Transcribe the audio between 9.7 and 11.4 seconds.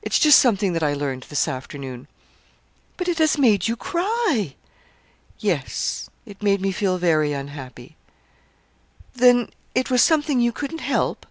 it was something you couldn't help?"